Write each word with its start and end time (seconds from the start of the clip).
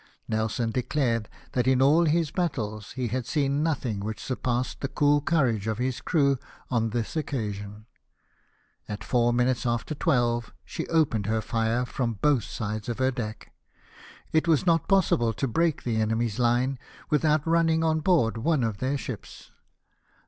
Nelson 0.27 0.71
de 0.71 0.81
clared 0.81 1.29
that 1.51 1.67
in 1.67 1.79
all 1.79 2.05
his 2.05 2.31
battles 2.31 2.93
he 2.93 3.09
had 3.09 3.27
seen 3.27 3.61
nothing 3.61 3.99
which 3.99 4.19
surpassed 4.19 4.81
the 4.81 4.87
cool 4.87 5.21
courage 5.21 5.67
of 5.67 5.77
his 5.77 6.01
crew 6.01 6.39
on 6.71 6.89
this 6.89 7.15
occasion. 7.15 7.85
At 8.89 9.03
four 9.03 9.31
minutes 9.31 9.63
after 9.63 9.93
twelve 9.93 10.55
she 10.65 10.87
opened 10.87 11.27
her 11.27 11.39
fire 11.39 11.85
from 11.85 12.15
both 12.19 12.45
sides 12.45 12.89
of 12.89 12.97
her 12.97 13.11
deck. 13.11 13.53
It 14.33 14.47
was 14.47 14.65
not 14.65 14.87
possible 14.87 15.33
to 15.33 15.47
break 15.47 15.83
the 15.83 15.97
enemy's 15.97 16.39
line 16.39 16.79
without 17.11 17.45
running 17.45 17.83
on 17.83 17.99
board 17.99 18.37
one 18.39 18.63
of 18.63 18.79
their 18.79 18.97
ships. 18.97 19.51